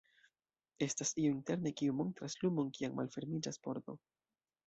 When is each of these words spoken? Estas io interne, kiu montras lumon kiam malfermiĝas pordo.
Estas 0.85 1.11
io 1.23 1.33
interne, 1.33 1.73
kiu 1.81 1.95
montras 1.99 2.37
lumon 2.45 2.73
kiam 2.79 2.97
malfermiĝas 3.01 3.63
pordo. 3.67 3.99